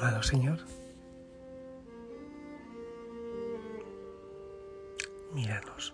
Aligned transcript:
Amado 0.00 0.22
Señor, 0.22 0.60
míranos. 5.34 5.92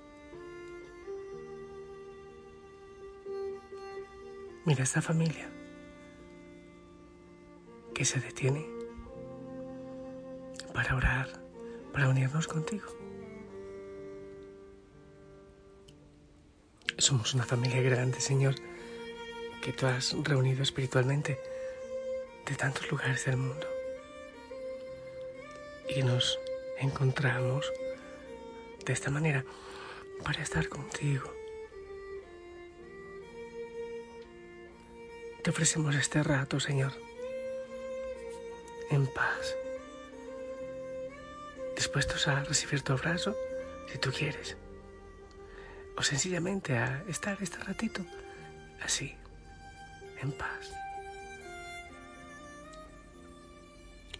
Mira 4.66 4.82
esta 4.82 5.00
familia 5.00 5.48
que 7.94 8.04
se 8.04 8.20
detiene 8.20 8.66
para 10.74 10.96
orar, 10.96 11.28
para 11.94 12.10
unirnos 12.10 12.46
contigo. 12.46 12.88
Somos 16.98 17.32
una 17.32 17.44
familia 17.44 17.80
grande, 17.80 18.20
Señor, 18.20 18.54
que 19.62 19.72
tú 19.72 19.86
has 19.86 20.12
reunido 20.24 20.62
espiritualmente 20.62 21.40
de 22.44 22.54
tantos 22.54 22.90
lugares 22.90 23.24
del 23.24 23.38
mundo. 23.38 23.73
Y 25.94 26.02
nos 26.02 26.40
encontramos 26.78 27.72
de 28.84 28.92
esta 28.92 29.10
manera 29.10 29.44
para 30.24 30.42
estar 30.42 30.68
contigo. 30.68 31.32
Te 35.42 35.50
ofrecemos 35.50 35.94
este 35.94 36.22
rato, 36.22 36.58
Señor, 36.58 36.92
en 38.90 39.06
paz, 39.06 39.56
dispuestos 41.76 42.26
a 42.28 42.42
recibir 42.42 42.82
tu 42.82 42.94
abrazo 42.94 43.36
si 43.92 43.98
tú 43.98 44.10
quieres, 44.10 44.56
o 45.96 46.02
sencillamente 46.02 46.76
a 46.76 47.04
estar 47.08 47.40
este 47.42 47.58
ratito 47.58 48.04
así, 48.82 49.14
en 50.22 50.32
paz. 50.32 50.72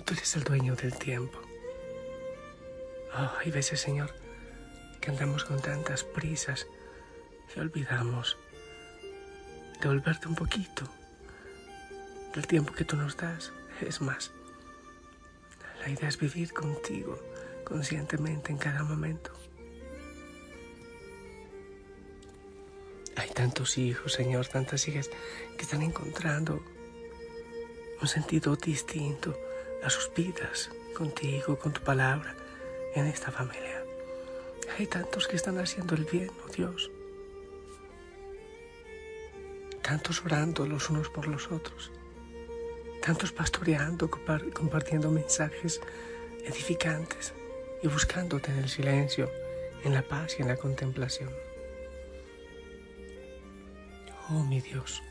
Tú 0.05 0.13
eres 0.13 0.37
el 0.37 0.45
dueño 0.45 0.77
del 0.77 0.97
tiempo. 0.99 1.44
Oh, 3.17 3.31
hay 3.39 3.53
veces, 3.53 3.81
Señor, 3.81 4.13
que 5.01 5.11
andamos 5.11 5.45
con 5.45 5.61
tantas 5.61 6.03
prisas 6.03 6.67
que 7.53 7.61
olvidamos 7.61 8.37
de 9.81 9.89
volverte 9.89 10.27
un 10.27 10.35
poquito 10.35 10.89
del 12.35 12.47
tiempo 12.49 12.73
que 12.73 12.85
tú 12.85 12.97
nos 12.97 13.17
das. 13.17 13.53
Es 13.81 14.01
más, 14.01 14.33
la 15.81 15.91
idea 15.91 16.09
es 16.09 16.19
vivir 16.19 16.53
contigo 16.53 17.17
conscientemente 17.65 18.51
en 18.51 18.59
cada 18.59 18.83
momento. 18.83 19.31
Hay 23.15 23.31
tantos 23.31 23.79
hijos, 23.79 24.13
Señor, 24.13 24.49
tantas 24.49 24.89
hijas 24.89 25.09
que 25.57 25.63
están 25.63 25.83
encontrando 25.83 26.65
un 28.03 28.09
sentido 28.09 28.57
distinto 28.57 29.39
a 29.85 29.91
sus 29.91 30.13
vidas 30.13 30.71
contigo, 30.97 31.57
con 31.59 31.73
tu 31.73 31.81
palabra, 31.81 32.35
en 32.95 33.07
esta 33.07 33.31
familia. 33.31 33.85
Hay 34.79 34.87
tantos 34.87 35.29
que 35.29 35.37
están 35.37 35.59
haciendo 35.59 35.95
el 35.95 36.05
bien, 36.05 36.31
oh 36.45 36.53
Dios. 36.53 36.91
Tantos 39.83 40.25
orando 40.25 40.67
los 40.67 40.89
unos 40.91 41.11
por 41.11 41.29
los 41.29 41.51
otros. 41.53 41.91
Tantos 43.03 43.33
pastoreando, 43.33 44.11
compartiendo 44.11 45.11
mensajes 45.11 45.81
edificantes 46.45 47.35
y 47.83 47.89
buscándote 47.89 48.51
en 48.51 48.59
el 48.59 48.69
silencio, 48.69 49.31
en 49.85 49.93
la 49.93 50.03
paz 50.03 50.37
y 50.39 50.43
en 50.43 50.49
la 50.49 50.57
contemplación. 50.57 51.31
Oh 54.31 54.43
mi 54.43 54.61
Dios, 54.61 55.03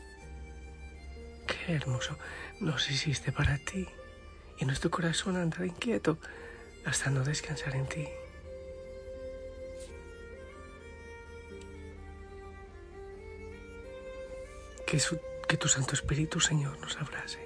qué 1.46 1.74
hermoso 1.74 2.18
nos 2.58 2.90
hiciste 2.90 3.30
para 3.30 3.58
ti 3.58 3.86
y 4.58 4.64
nuestro 4.64 4.90
corazón 4.90 5.36
andará 5.36 5.66
inquieto 5.66 6.18
hasta 6.84 7.10
no 7.10 7.24
descansar 7.24 7.74
en 7.76 7.86
ti. 7.86 8.08
Que, 14.86 15.00
que 15.48 15.56
tu 15.56 15.68
Santo 15.68 15.94
Espíritu, 15.94 16.40
Señor, 16.40 16.78
nos 16.80 16.96
abrace, 16.96 17.40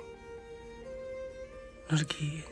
nos 1.90 2.06
guíe. 2.06 2.44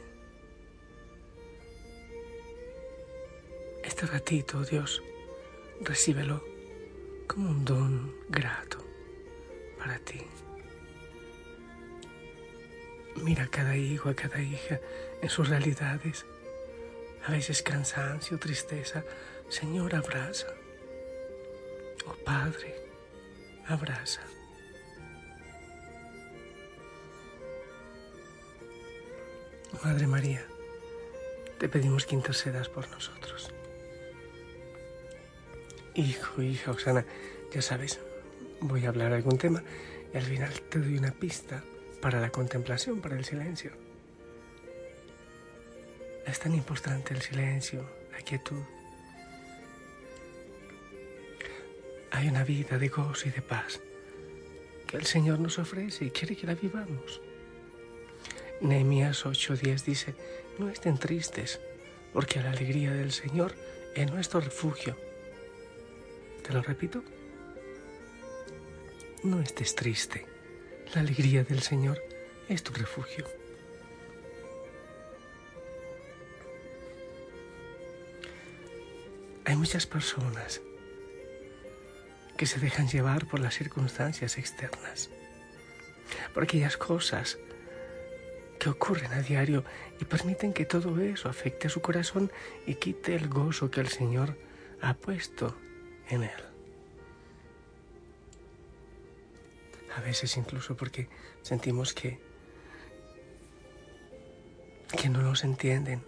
Este 3.82 4.06
ratito, 4.06 4.62
Dios, 4.64 5.02
recíbelo 5.80 6.44
como 7.26 7.50
un 7.50 7.64
don 7.64 8.14
grato 8.28 8.78
para 9.78 9.98
ti. 9.98 10.22
Mira 13.16 13.44
a 13.44 13.48
cada 13.48 13.76
hijo, 13.76 14.08
a 14.08 14.14
cada 14.14 14.40
hija 14.40 14.80
en 15.22 15.28
sus 15.28 15.48
realidades. 15.48 16.26
A 17.26 17.32
veces 17.32 17.60
cansancio, 17.62 18.38
tristeza. 18.38 19.02
Señor, 19.48 19.96
abraza. 19.96 20.46
Oh 22.06 22.14
Padre, 22.24 22.74
abraza. 23.66 24.20
Madre 29.82 30.06
María, 30.06 30.46
te 31.58 31.68
pedimos 31.68 32.06
que 32.06 32.14
intercedas 32.14 32.68
por 32.68 32.88
nosotros. 32.90 33.50
Hijo, 35.94 36.42
hija, 36.42 36.70
Osana, 36.70 37.04
ya 37.52 37.60
sabes, 37.60 37.98
voy 38.60 38.86
a 38.86 38.90
hablar 38.90 39.12
algún 39.12 39.38
tema 39.38 39.64
y 40.14 40.16
al 40.16 40.22
final 40.22 40.52
te 40.70 40.78
doy 40.78 40.96
una 40.96 41.10
pista 41.10 41.64
para 42.00 42.20
la 42.20 42.30
contemplación, 42.30 43.00
para 43.00 43.16
el 43.16 43.24
silencio. 43.24 43.85
Es 46.26 46.38
tan 46.40 46.54
importante 46.54 47.14
el 47.14 47.22
silencio, 47.22 47.88
la 48.12 48.18
quietud. 48.18 48.62
Hay 52.10 52.28
una 52.28 52.44
vida 52.44 52.78
de 52.78 52.88
gozo 52.88 53.28
y 53.28 53.30
de 53.30 53.42
paz 53.42 53.80
que 54.86 54.96
el 54.96 55.06
Señor 55.06 55.38
nos 55.38 55.58
ofrece 55.58 56.04
y 56.06 56.10
quiere 56.10 56.36
que 56.36 56.46
la 56.46 56.54
vivamos. 56.54 57.20
Nehemías 58.60 59.24
8:10 59.24 59.84
dice, 59.84 60.14
no 60.58 60.68
estén 60.68 60.98
tristes, 60.98 61.60
porque 62.12 62.40
la 62.40 62.50
alegría 62.50 62.92
del 62.92 63.12
Señor 63.12 63.54
es 63.94 64.10
nuestro 64.10 64.40
refugio. 64.40 64.96
Te 66.42 66.52
lo 66.52 66.62
repito, 66.62 67.02
no 69.24 69.40
estés 69.40 69.74
triste 69.74 70.36
la 70.94 71.00
alegría 71.00 71.44
del 71.44 71.62
Señor 71.62 72.02
es 72.48 72.62
tu 72.62 72.72
refugio. 72.72 73.26
Muchas 79.56 79.86
personas 79.86 80.60
que 82.36 82.46
se 82.46 82.60
dejan 82.60 82.88
llevar 82.88 83.26
por 83.26 83.40
las 83.40 83.54
circunstancias 83.54 84.38
externas, 84.38 85.10
por 86.34 86.42
aquellas 86.42 86.76
cosas 86.76 87.38
que 88.58 88.68
ocurren 88.68 89.12
a 89.12 89.22
diario 89.22 89.64
y 90.00 90.04
permiten 90.04 90.52
que 90.52 90.66
todo 90.66 91.00
eso 91.00 91.28
afecte 91.28 91.66
a 91.66 91.70
su 91.70 91.80
corazón 91.80 92.30
y 92.66 92.74
quite 92.74 93.14
el 93.14 93.28
gozo 93.28 93.70
que 93.70 93.80
el 93.80 93.88
Señor 93.88 94.36
ha 94.80 94.94
puesto 94.94 95.56
en 96.08 96.24
él. 96.24 96.46
a 99.96 100.00
veces 100.02 100.36
incluso 100.36 100.76
porque 100.76 101.08
sentimos 101.40 101.94
que, 101.94 102.20
que 105.00 105.08
no 105.08 105.22
nos 105.22 105.42
entienden, 105.42 106.02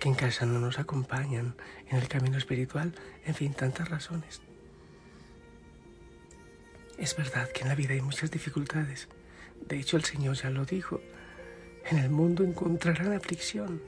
que 0.00 0.08
en 0.08 0.14
casa 0.14 0.46
no 0.46 0.58
nos 0.58 0.78
acompañan 0.78 1.54
en 1.88 1.98
el 1.98 2.08
camino 2.08 2.38
espiritual, 2.38 2.94
en 3.24 3.34
fin, 3.34 3.54
tantas 3.54 3.88
razones. 3.88 4.40
Es 6.98 7.16
verdad 7.16 7.48
que 7.52 7.62
en 7.62 7.68
la 7.68 7.74
vida 7.74 7.92
hay 7.92 8.00
muchas 8.00 8.30
dificultades. 8.30 9.08
De 9.68 9.78
hecho, 9.78 9.96
el 9.96 10.04
Señor 10.04 10.34
ya 10.36 10.50
lo 10.50 10.64
dijo. 10.64 11.00
En 11.90 11.98
el 11.98 12.10
mundo 12.10 12.44
encontrarán 12.44 13.12
aflicción. 13.12 13.80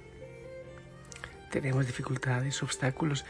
Tenemos 1.51 1.87
dificultades, 1.87 2.63
obstáculos 2.63 3.25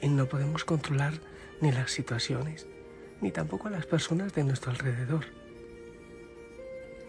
y 0.00 0.08
no 0.08 0.26
podemos 0.26 0.64
controlar 0.64 1.14
ni 1.60 1.72
las 1.72 1.90
situaciones 1.90 2.66
ni 3.20 3.30
tampoco 3.30 3.68
a 3.68 3.70
las 3.70 3.86
personas 3.86 4.34
de 4.34 4.44
nuestro 4.44 4.70
alrededor. 4.70 5.26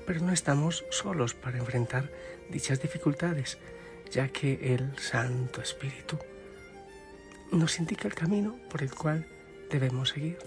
Pero 0.06 0.22
no 0.22 0.34
estamos 0.34 0.84
solos 0.90 1.34
para 1.34 1.58
enfrentar 1.58 2.12
dichas 2.50 2.82
dificultades, 2.82 3.58
ya 4.12 4.28
que 4.28 4.76
el 4.76 4.98
Santo 5.00 5.62
Espíritu 5.62 6.18
nos 7.52 7.80
indica 7.80 8.08
el 8.08 8.14
camino 8.14 8.58
por 8.70 8.84
el 8.84 8.94
cual 8.94 9.26
debemos 9.70 10.10
seguir. 10.10 10.38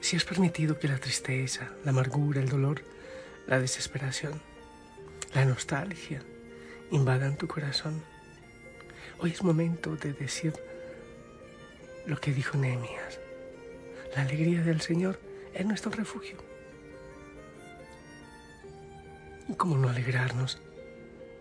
Si 0.00 0.16
has 0.16 0.24
permitido 0.24 0.78
que 0.78 0.88
la 0.88 0.98
tristeza, 0.98 1.70
la 1.84 1.90
amargura, 1.90 2.40
el 2.40 2.48
dolor, 2.48 2.82
la 3.46 3.60
desesperación, 3.60 4.42
la 5.34 5.44
nostalgia 5.44 6.22
invadan 6.90 7.36
tu 7.36 7.46
corazón, 7.46 8.02
Hoy 9.22 9.30
es 9.30 9.44
momento 9.44 9.94
de 9.94 10.12
decir 10.14 10.52
lo 12.06 12.16
que 12.16 12.32
dijo 12.32 12.58
Nehemías. 12.58 13.20
La 14.16 14.22
alegría 14.22 14.62
del 14.62 14.80
Señor 14.80 15.20
es 15.54 15.64
nuestro 15.64 15.92
refugio. 15.92 16.38
¿Y 19.52 19.54
cómo 19.54 19.76
no 19.76 19.90
alegrarnos 19.90 20.62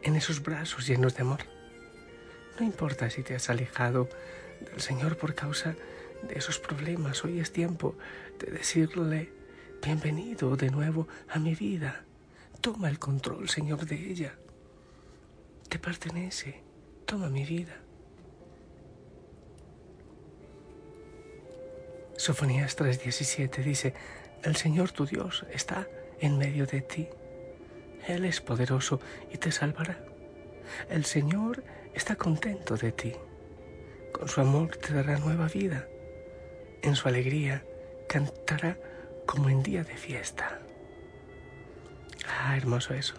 en 0.01 0.17
esos 0.17 0.43
brazos 0.43 0.85
llenos 0.85 1.15
de 1.15 1.21
amor? 1.21 1.39
No 2.59 2.65
importa 2.65 3.09
si 3.09 3.23
te 3.23 3.35
has 3.35 3.49
alejado 3.49 4.09
del 4.59 4.81
Señor 4.81 5.15
por 5.15 5.33
causa 5.33 5.77
de 6.21 6.37
esos 6.37 6.59
problemas, 6.59 7.23
hoy 7.23 7.39
es 7.39 7.53
tiempo 7.53 7.95
de 8.37 8.51
decirle, 8.51 9.31
bienvenido 9.81 10.57
de 10.57 10.69
nuevo 10.69 11.07
a 11.29 11.39
mi 11.39 11.55
vida. 11.55 12.03
Toma 12.59 12.89
el 12.89 12.99
control, 12.99 13.47
Señor, 13.47 13.85
de 13.85 13.95
ella. 13.95 14.35
Te 15.69 15.79
pertenece. 15.79 16.61
Toma 17.05 17.29
mi 17.29 17.45
vida. 17.45 17.77
Sofonías 22.17 22.77
3:17 22.77 23.63
dice, 23.63 23.93
el 24.43 24.57
Señor 24.57 24.91
tu 24.91 25.05
Dios 25.05 25.45
está 25.49 25.87
en 26.19 26.37
medio 26.37 26.65
de 26.65 26.81
ti. 26.81 27.07
Él 28.07 28.25
es 28.25 28.41
poderoso 28.41 28.99
y 29.31 29.37
te 29.37 29.51
salvará. 29.51 29.99
El 30.89 31.05
Señor 31.05 31.63
está 31.93 32.15
contento 32.15 32.77
de 32.77 32.91
ti. 32.91 33.13
Con 34.11 34.27
su 34.27 34.41
amor 34.41 34.77
te 34.77 34.93
dará 34.93 35.17
nueva 35.17 35.47
vida. 35.47 35.87
En 36.81 36.95
su 36.95 37.07
alegría 37.07 37.63
cantará 38.07 38.77
como 39.25 39.49
en 39.49 39.63
día 39.63 39.83
de 39.83 39.95
fiesta. 39.95 40.59
Ah, 42.27 42.55
hermoso 42.57 42.93
eso. 42.93 43.15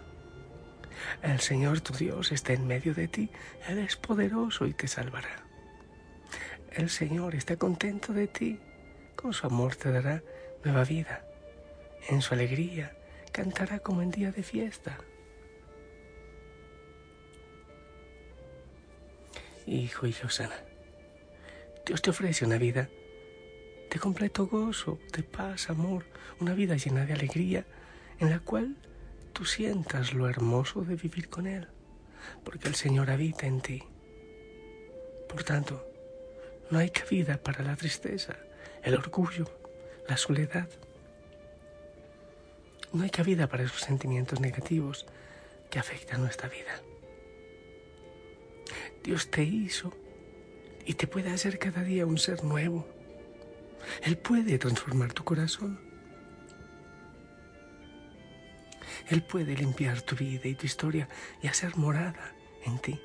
El 1.21 1.39
Señor 1.39 1.81
tu 1.81 1.93
Dios 1.93 2.31
está 2.31 2.53
en 2.53 2.67
medio 2.67 2.93
de 2.93 3.07
ti. 3.07 3.29
Él 3.67 3.79
es 3.79 3.95
poderoso 3.95 4.65
y 4.65 4.73
te 4.73 4.87
salvará. 4.87 5.43
El 6.71 6.89
Señor 6.89 7.35
está 7.35 7.55
contento 7.57 8.13
de 8.13 8.27
ti 8.27 8.59
con 9.23 9.31
su 9.31 9.47
amor 9.47 9.75
te 9.77 9.89
dará 9.89 10.21
nueva 10.65 10.83
vida. 10.83 11.23
En 12.09 12.21
su 12.21 12.33
alegría 12.33 12.93
cantará 13.33 13.79
como 13.79 14.01
en 14.01 14.11
día 14.11 14.31
de 14.31 14.43
fiesta. 14.43 14.97
Hijo 19.65 20.07
y 20.07 20.13
Josana, 20.13 20.55
Dios 21.85 22.01
te 22.01 22.11
ofrece 22.11 22.45
una 22.45 22.57
vida 22.57 22.89
de 23.89 23.99
completo 23.99 24.47
gozo, 24.47 24.99
de 25.11 25.23
paz, 25.23 25.69
amor, 25.69 26.05
una 26.39 26.53
vida 26.53 26.75
llena 26.77 27.05
de 27.05 27.13
alegría 27.13 27.65
en 28.19 28.29
la 28.29 28.39
cual 28.39 28.75
tú 29.33 29.45
sientas 29.45 30.13
lo 30.13 30.29
hermoso 30.29 30.81
de 30.81 30.95
vivir 30.95 31.29
con 31.29 31.47
Él, 31.47 31.67
porque 32.43 32.67
el 32.67 32.75
Señor 32.75 33.09
habita 33.09 33.47
en 33.47 33.61
ti. 33.61 33.83
Por 35.27 35.43
tanto, 35.43 35.85
no 36.69 36.79
hay 36.79 36.89
cabida 36.91 37.37
para 37.37 37.63
la 37.63 37.75
tristeza, 37.75 38.37
el 38.83 38.95
orgullo, 38.95 39.49
la 40.07 40.17
soledad. 40.17 40.69
No 42.93 43.03
hay 43.03 43.09
cabida 43.09 43.47
para 43.47 43.63
esos 43.63 43.81
sentimientos 43.81 44.39
negativos 44.39 45.05
que 45.71 45.79
afectan 45.79 46.21
nuestra 46.21 46.47
vida. 46.47 46.79
Dios 49.03 49.29
te 49.31 49.43
hizo 49.43 49.91
y 50.85 50.93
te 50.93 51.07
puede 51.07 51.31
hacer 51.31 51.57
cada 51.57 51.83
día 51.83 52.05
un 52.05 52.19
ser 52.19 52.43
nuevo. 52.43 52.87
Él 54.03 54.17
puede 54.17 54.57
transformar 54.59 55.11
tu 55.11 55.23
corazón. 55.23 55.79
Él 59.09 59.23
puede 59.23 59.55
limpiar 59.55 60.01
tu 60.01 60.15
vida 60.15 60.47
y 60.47 60.55
tu 60.55 60.65
historia 60.65 61.09
y 61.41 61.47
hacer 61.47 61.75
morada 61.75 62.35
en 62.63 62.79
ti. 62.79 63.01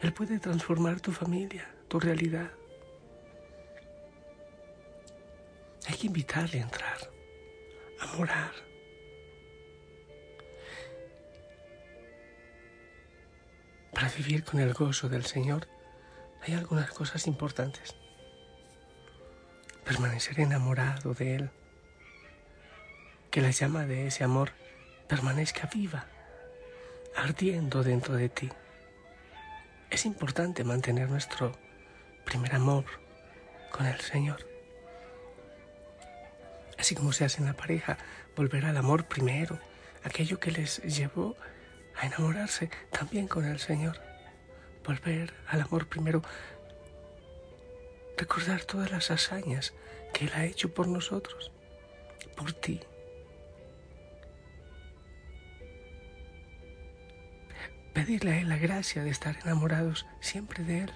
Él 0.00 0.12
puede 0.12 0.38
transformar 0.38 1.00
tu 1.00 1.12
familia, 1.12 1.68
tu 1.88 1.98
realidad. 1.98 2.50
Hay 5.88 5.96
que 5.96 6.06
invitarle 6.06 6.60
a 6.60 6.62
entrar, 6.62 7.10
a 8.00 8.06
morar. 8.16 8.52
Para 13.92 14.08
vivir 14.08 14.44
con 14.44 14.60
el 14.60 14.72
gozo 14.72 15.08
del 15.08 15.26
Señor 15.26 15.68
hay 16.42 16.54
algunas 16.54 16.90
cosas 16.90 17.26
importantes. 17.26 17.94
Permanecer 19.84 20.40
enamorado 20.40 21.14
de 21.14 21.36
Él. 21.36 21.50
Que 23.30 23.42
la 23.42 23.50
llama 23.50 23.84
de 23.84 24.06
ese 24.06 24.24
amor 24.24 24.52
permanezca 25.06 25.68
viva, 25.72 26.06
ardiendo 27.16 27.82
dentro 27.82 28.14
de 28.14 28.28
ti. 28.28 28.48
Es 29.90 30.06
importante 30.06 30.64
mantener 30.64 31.10
nuestro 31.10 31.52
primer 32.24 32.54
amor 32.54 32.84
con 33.70 33.86
el 33.86 34.00
Señor. 34.00 34.49
Así 36.80 36.94
como 36.94 37.12
se 37.12 37.26
hace 37.26 37.42
en 37.42 37.46
la 37.46 37.52
pareja, 37.52 37.98
volver 38.34 38.64
al 38.64 38.78
amor 38.78 39.04
primero, 39.06 39.58
aquello 40.02 40.40
que 40.40 40.50
les 40.50 40.78
llevó 40.78 41.36
a 41.94 42.06
enamorarse 42.06 42.70
también 42.90 43.28
con 43.28 43.44
el 43.44 43.58
Señor. 43.58 44.00
Volver 44.82 45.34
al 45.46 45.60
amor 45.60 45.88
primero, 45.88 46.22
recordar 48.16 48.64
todas 48.64 48.90
las 48.90 49.10
hazañas 49.10 49.74
que 50.14 50.24
Él 50.24 50.32
ha 50.34 50.46
hecho 50.46 50.72
por 50.72 50.88
nosotros, 50.88 51.52
por 52.34 52.54
ti. 52.54 52.80
Pedirle 57.92 58.32
a 58.32 58.40
Él 58.40 58.48
la 58.48 58.56
gracia 58.56 59.04
de 59.04 59.10
estar 59.10 59.36
enamorados 59.44 60.06
siempre 60.20 60.64
de 60.64 60.84
Él. 60.84 60.92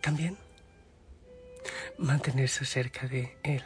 También 0.00 0.43
mantenerse 1.98 2.64
cerca 2.64 3.06
de 3.06 3.36
Él. 3.42 3.64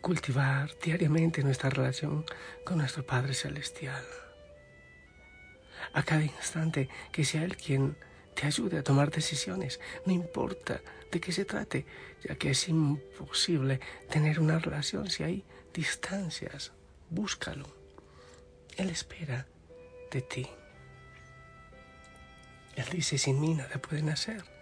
Cultivar 0.00 0.70
diariamente 0.82 1.42
nuestra 1.42 1.70
relación 1.70 2.24
con 2.64 2.78
nuestro 2.78 3.04
Padre 3.04 3.34
Celestial. 3.34 4.04
A 5.92 6.02
cada 6.02 6.22
instante 6.22 6.88
que 7.12 7.24
sea 7.24 7.44
Él 7.44 7.56
quien 7.56 7.96
te 8.34 8.46
ayude 8.46 8.78
a 8.78 8.84
tomar 8.84 9.10
decisiones, 9.10 9.80
no 10.06 10.12
importa 10.12 10.80
de 11.10 11.20
qué 11.20 11.32
se 11.32 11.44
trate, 11.44 11.86
ya 12.22 12.36
que 12.36 12.50
es 12.50 12.68
imposible 12.68 13.80
tener 14.08 14.38
una 14.38 14.58
relación 14.58 15.10
si 15.10 15.24
hay 15.24 15.44
distancias. 15.74 16.72
Búscalo. 17.08 17.66
Él 18.76 18.90
espera 18.90 19.46
de 20.12 20.22
ti. 20.22 20.48
Él 22.76 22.86
dice, 22.92 23.18
sin 23.18 23.40
mí 23.40 23.54
nada 23.54 23.78
pueden 23.82 24.10
hacer 24.10 24.59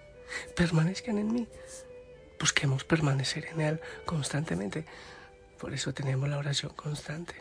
permanezcan 0.56 1.18
en 1.18 1.32
mí. 1.32 1.48
Busquemos 2.38 2.84
permanecer 2.84 3.46
en 3.46 3.60
Él 3.60 3.80
constantemente. 4.04 4.84
Por 5.58 5.74
eso 5.74 5.92
tenemos 5.92 6.28
la 6.28 6.38
oración 6.38 6.72
constante, 6.74 7.34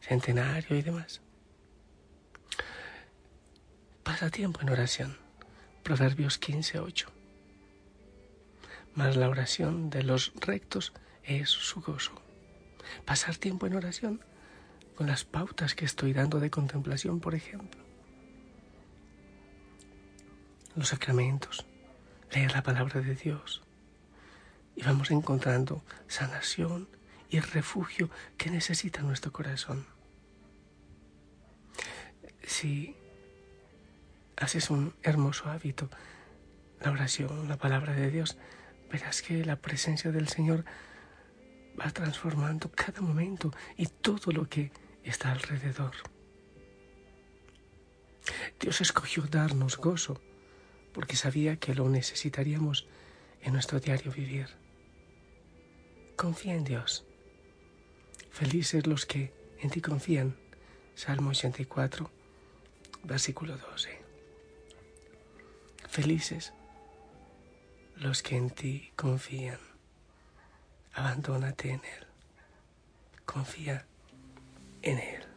centenario 0.00 0.76
y 0.76 0.82
demás. 0.82 1.20
Pasa 4.02 4.30
tiempo 4.30 4.60
en 4.60 4.70
oración. 4.70 5.16
Proverbios 5.82 6.38
15, 6.38 6.80
8. 6.80 7.08
Mas 8.94 9.16
la 9.16 9.28
oración 9.28 9.90
de 9.90 10.02
los 10.02 10.32
rectos 10.36 10.92
es 11.22 11.50
su 11.50 11.80
gozo. 11.80 12.12
Pasar 13.04 13.36
tiempo 13.36 13.66
en 13.66 13.74
oración 13.74 14.20
con 14.94 15.06
las 15.06 15.24
pautas 15.24 15.74
que 15.74 15.84
estoy 15.84 16.12
dando 16.12 16.40
de 16.40 16.50
contemplación, 16.50 17.20
por 17.20 17.34
ejemplo. 17.34 17.82
Los 20.76 20.88
sacramentos, 20.88 21.66
leer 22.34 22.52
la 22.52 22.62
palabra 22.62 23.00
de 23.00 23.14
Dios 23.14 23.62
y 24.76 24.82
vamos 24.82 25.10
encontrando 25.10 25.82
sanación 26.08 26.88
y 27.30 27.40
refugio 27.40 28.10
que 28.36 28.50
necesita 28.50 29.02
nuestro 29.02 29.32
corazón. 29.32 29.86
Si 32.42 32.96
haces 34.36 34.70
un 34.70 34.94
hermoso 35.02 35.48
hábito, 35.48 35.88
la 36.80 36.90
oración, 36.90 37.48
la 37.48 37.56
palabra 37.56 37.94
de 37.94 38.10
Dios, 38.10 38.36
verás 38.90 39.22
que 39.22 39.44
la 39.44 39.56
presencia 39.56 40.10
del 40.10 40.28
Señor 40.28 40.64
va 41.80 41.90
transformando 41.90 42.70
cada 42.70 43.00
momento 43.00 43.52
y 43.76 43.86
todo 43.86 44.32
lo 44.32 44.48
que 44.48 44.72
está 45.02 45.32
alrededor. 45.32 45.94
Dios 48.60 48.80
escogió 48.80 49.22
darnos 49.24 49.76
gozo 49.76 50.20
porque 50.94 51.16
sabía 51.16 51.56
que 51.56 51.74
lo 51.74 51.88
necesitaríamos 51.90 52.86
en 53.42 53.52
nuestro 53.52 53.80
diario 53.80 54.12
vivir. 54.12 54.48
Confía 56.16 56.54
en 56.54 56.64
Dios. 56.64 57.04
Felices 58.30 58.86
los 58.86 59.04
que 59.04 59.32
en 59.60 59.70
ti 59.70 59.80
confían. 59.80 60.36
Salmo 60.94 61.30
84, 61.30 62.10
versículo 63.02 63.58
12. 63.58 64.00
Felices 65.88 66.54
los 67.96 68.22
que 68.22 68.36
en 68.36 68.50
ti 68.50 68.92
confían. 68.94 69.58
Abandónate 70.92 71.70
en 71.70 71.80
Él. 71.84 72.06
Confía 73.26 73.84
en 74.82 74.98
Él. 74.98 75.33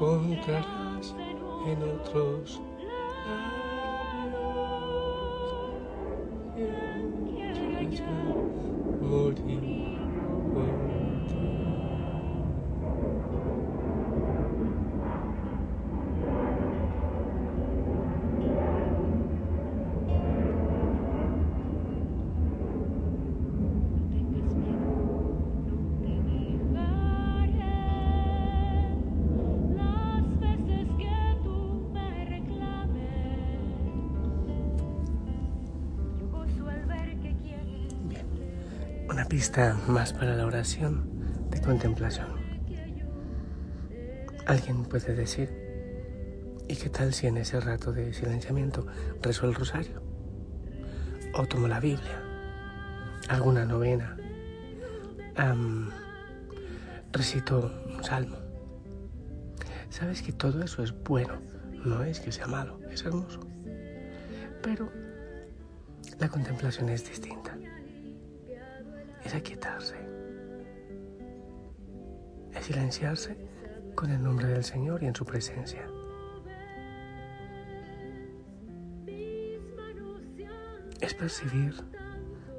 Encontrarás 0.00 1.14
en 1.66 1.82
otros 1.82 2.58
pista 39.30 39.78
más 39.86 40.12
para 40.12 40.34
la 40.34 40.44
oración 40.44 41.08
de 41.50 41.60
contemplación. 41.60 42.26
Alguien 44.44 44.82
puede 44.82 45.14
decir, 45.14 45.48
¿y 46.66 46.74
qué 46.74 46.88
tal 46.88 47.14
si 47.14 47.28
en 47.28 47.36
ese 47.36 47.60
rato 47.60 47.92
de 47.92 48.12
silenciamiento 48.12 48.88
rezo 49.22 49.46
el 49.46 49.54
rosario? 49.54 50.02
O 51.32 51.46
tomo 51.46 51.68
la 51.68 51.78
Biblia, 51.78 52.20
alguna 53.28 53.64
novena, 53.64 54.16
recito 57.12 57.72
un 57.86 58.02
salmo. 58.02 58.36
Sabes 59.90 60.22
que 60.22 60.32
todo 60.32 60.60
eso 60.64 60.82
es 60.82 60.92
bueno, 61.04 61.40
no 61.84 62.02
es 62.02 62.18
que 62.18 62.32
sea 62.32 62.48
malo, 62.48 62.80
es 62.90 63.04
hermoso. 63.04 63.46
Pero 64.60 64.90
la 66.18 66.28
contemplación 66.28 66.88
es 66.88 67.08
distinta 67.08 67.39
es 69.30 69.36
aquietarse, 69.36 69.94
es 72.52 72.64
silenciarse 72.64 73.36
con 73.94 74.10
el 74.10 74.20
nombre 74.20 74.48
del 74.48 74.64
Señor 74.64 75.04
y 75.04 75.06
en 75.06 75.14
su 75.14 75.24
presencia. 75.24 75.86
Es 81.00 81.14
percibir 81.14 81.74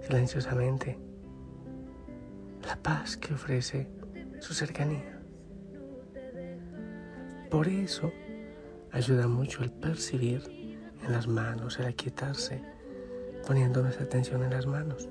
silenciosamente 0.02 0.98
la 2.66 2.78
paz 2.78 3.18
que 3.18 3.34
ofrece 3.34 3.90
su 4.40 4.54
cercanía. 4.54 5.22
Por 7.50 7.68
eso 7.68 8.14
ayuda 8.94 9.28
mucho 9.28 9.62
el 9.62 9.74
percibir 9.74 10.78
en 11.04 11.12
las 11.12 11.28
manos, 11.28 11.80
el 11.80 11.88
aquietarse, 11.88 12.64
poniendo 13.46 13.82
nuestra 13.82 14.06
atención 14.06 14.42
en 14.44 14.52
las 14.52 14.66
manos 14.66 15.10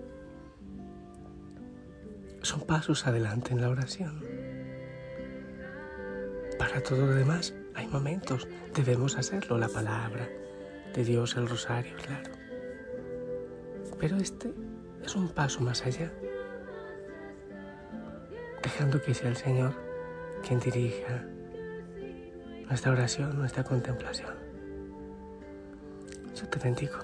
pasos 2.70 3.04
adelante 3.08 3.52
en 3.52 3.60
la 3.62 3.68
oración. 3.68 4.24
Para 6.56 6.80
todo 6.80 7.04
lo 7.04 7.14
demás 7.14 7.52
hay 7.74 7.88
momentos, 7.88 8.46
debemos 8.76 9.18
hacerlo, 9.18 9.58
la 9.58 9.68
palabra 9.68 10.28
de 10.94 11.02
Dios, 11.02 11.34
el 11.36 11.48
rosario, 11.48 11.96
claro. 11.96 12.30
Pero 13.98 14.18
este 14.18 14.54
es 15.04 15.16
un 15.16 15.30
paso 15.30 15.60
más 15.62 15.84
allá, 15.84 16.12
dejando 18.62 19.02
que 19.02 19.14
sea 19.14 19.30
el 19.30 19.36
Señor 19.36 19.74
quien 20.46 20.60
dirija 20.60 21.24
nuestra 22.68 22.92
oración, 22.92 23.36
nuestra 23.36 23.64
contemplación. 23.64 24.36
Yo 26.36 26.48
te 26.48 26.60
bendigo 26.60 26.98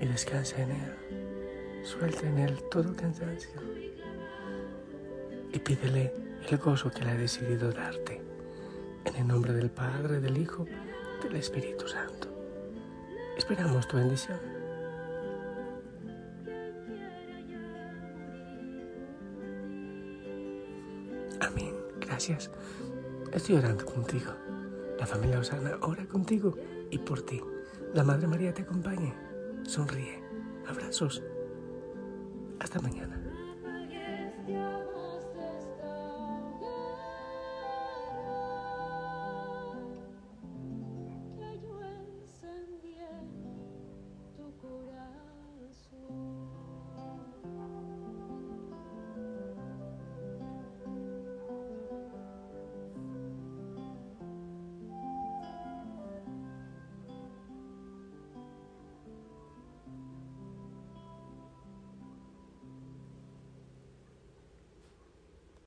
y 0.00 0.06
descansa 0.06 0.60
en 0.60 0.72
Él. 0.72 1.84
Suelta 1.84 2.26
en 2.26 2.38
Él 2.38 2.58
todo 2.68 2.96
cansancio 2.96 3.87
y 5.52 5.58
pídele 5.58 6.12
el 6.48 6.58
gozo 6.58 6.90
que 6.90 7.02
Él 7.02 7.08
ha 7.08 7.14
decidido 7.14 7.72
darte. 7.72 8.20
En 9.04 9.16
el 9.16 9.26
nombre 9.26 9.52
del 9.52 9.70
Padre, 9.70 10.20
del 10.20 10.36
Hijo, 10.36 10.66
del 11.22 11.36
Espíritu 11.36 11.86
Santo. 11.88 12.28
Esperamos 13.36 13.86
tu 13.88 13.96
bendición. 13.96 14.38
Amén. 21.40 21.74
Gracias. 22.00 22.50
Estoy 23.32 23.56
orando 23.56 23.84
contigo. 23.84 24.32
La 24.98 25.06
familia 25.06 25.38
Osana 25.38 25.78
ora 25.82 26.04
contigo 26.06 26.56
y 26.90 26.98
por 26.98 27.22
ti. 27.22 27.40
La 27.94 28.02
Madre 28.02 28.26
María 28.26 28.52
te 28.52 28.62
acompañe. 28.62 29.14
Sonríe. 29.62 30.22
Abrazos. 30.66 31.22
Hasta 32.58 32.80
mañana. 32.80 33.27